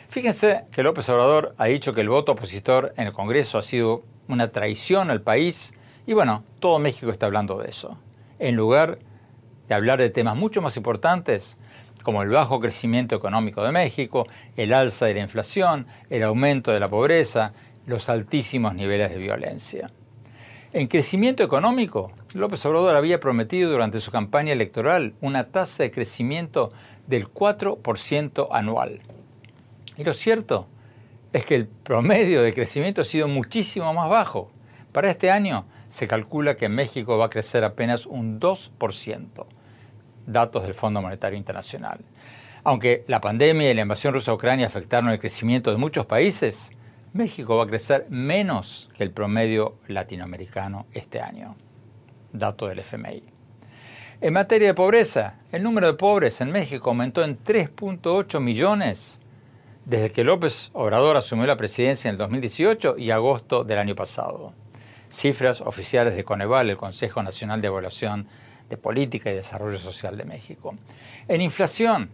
[0.10, 4.04] Fíjense que López Obrador ha dicho que el voto opositor en el Congreso ha sido
[4.28, 5.74] una traición al país
[6.06, 7.98] y bueno, todo México está hablando de eso.
[8.40, 9.00] En lugar
[9.68, 11.58] de hablar de temas mucho más importantes,
[12.04, 16.80] como el bajo crecimiento económico de México, el alza de la inflación, el aumento de
[16.80, 17.52] la pobreza,
[17.86, 19.92] los altísimos niveles de violencia.
[20.72, 26.72] En crecimiento económico, López Obrador había prometido durante su campaña electoral una tasa de crecimiento
[27.08, 29.02] del 4% anual.
[29.98, 30.68] Y lo cierto
[31.34, 34.52] es que el promedio de crecimiento ha sido muchísimo más bajo.
[34.92, 39.46] Para este año se calcula que México va a crecer apenas un 2%,
[40.26, 42.00] datos del Fondo Monetario Internacional.
[42.64, 46.72] Aunque la pandemia y la invasión rusa a Ucrania afectaron el crecimiento de muchos países,
[47.14, 51.56] México va a crecer menos que el promedio latinoamericano este año.
[52.34, 53.24] Dato del FMI.
[54.20, 59.22] En materia de pobreza, el número de pobres en México aumentó en 3.8 millones
[59.88, 64.52] desde que López Obrador asumió la presidencia en el 2018 y agosto del año pasado.
[65.10, 68.28] Cifras oficiales de Coneval, el Consejo Nacional de Evaluación
[68.70, 70.76] de Política y Desarrollo Social de México.
[71.30, 72.10] En inflación,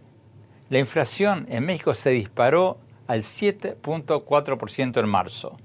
[0.70, 5.58] la inflación en México se disparó al 7.4% en marzo,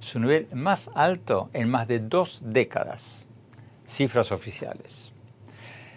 [0.00, 3.28] su nivel más alto en más de dos décadas.
[3.86, 5.12] Cifras oficiales.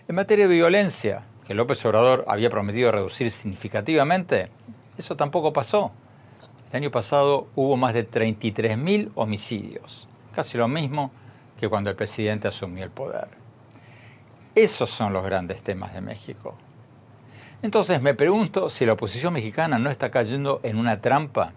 [0.09, 4.49] En materia de violencia, que López Obrador había prometido reducir significativamente,
[4.97, 5.91] eso tampoco pasó.
[6.71, 11.11] El año pasado hubo más de 33.000 homicidios, casi lo mismo
[11.59, 13.27] que cuando el presidente asumió el poder.
[14.55, 16.55] Esos son los grandes temas de México.
[17.61, 21.53] Entonces me pregunto si la oposición mexicana no está cayendo en una trampa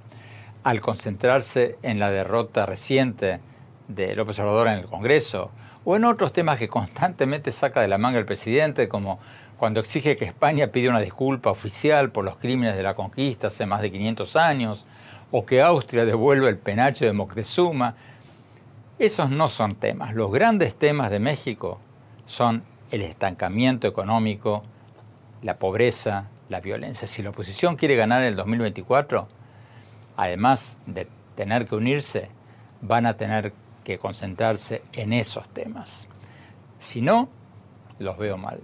[0.64, 3.40] al concentrarse en la derrota reciente
[3.88, 5.50] de López Obrador en el Congreso
[5.84, 9.18] o en otros temas que constantemente saca de la manga el presidente, como
[9.58, 13.66] cuando exige que España pida una disculpa oficial por los crímenes de la conquista hace
[13.66, 14.86] más de 500 años,
[15.32, 17.96] o que Austria devuelva el penacho de Moctezuma.
[19.00, 20.14] Esos no son temas.
[20.14, 21.80] Los grandes temas de México
[22.24, 24.62] son el estancamiento económico,
[25.42, 27.08] la pobreza, la violencia.
[27.08, 29.28] Si la oposición quiere ganar en el 2024,
[30.16, 32.30] además de tener que unirse,
[32.80, 33.52] van a tener
[33.82, 36.06] que concentrarse en esos temas.
[36.78, 37.28] Si no,
[37.98, 38.60] los veo mal.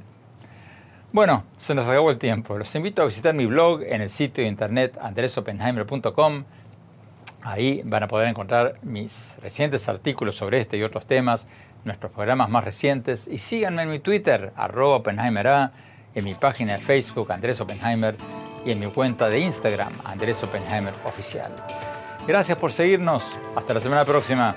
[1.15, 2.59] Bueno, se nos acabó el tiempo.
[2.59, 6.43] Los invito a visitar mi blog en el sitio de internet andresopenheimer.com.
[7.43, 11.47] Ahí van a poder encontrar mis recientes artículos sobre este y otros temas,
[11.85, 13.29] nuestros programas más recientes.
[13.29, 18.17] Y síganme en mi Twitter, arroba en mi página de Facebook Andrés Oppenheimer
[18.67, 21.53] y en mi cuenta de Instagram Andrés Oppenheimer Oficial.
[22.27, 23.23] Gracias por seguirnos.
[23.55, 24.57] Hasta la semana próxima.